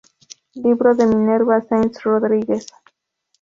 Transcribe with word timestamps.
Libro 0.55 0.95
de 0.95 1.05
Minerva 1.05 1.61
Sáenz 1.61 2.01
Rodríguez 2.01 2.65